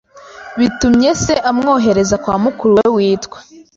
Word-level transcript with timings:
bitumye 0.59 1.09
se 1.23 1.33
amwohereza 1.49 2.15
kwa 2.23 2.35
mukuru 2.43 2.71
we 2.79 2.87
witwa 2.95 3.37